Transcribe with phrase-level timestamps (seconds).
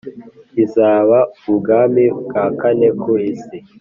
[0.63, 1.19] izaba
[1.49, 3.57] ubwami bwa kane ku isi